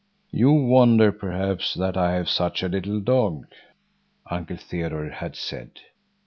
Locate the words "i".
1.95-2.13